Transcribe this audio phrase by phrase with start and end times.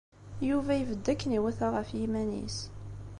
[0.47, 2.57] Yuba ibedd akken iwata ɣef yiman-is.